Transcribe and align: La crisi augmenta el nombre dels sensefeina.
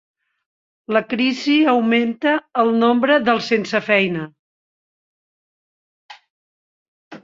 La 0.95 1.01
crisi 1.11 1.57
augmenta 1.75 2.33
el 2.65 2.73
nombre 2.85 3.21
dels 3.29 3.53
sensefeina. 3.55 4.27